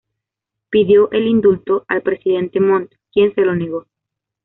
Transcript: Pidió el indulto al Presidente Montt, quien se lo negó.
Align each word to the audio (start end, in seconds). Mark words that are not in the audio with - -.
Pidió 0.71 1.11
el 1.11 1.27
indulto 1.27 1.85
al 1.87 2.01
Presidente 2.01 2.59
Montt, 2.59 2.91
quien 3.13 3.35
se 3.35 3.41
lo 3.41 3.53
negó. 3.55 3.85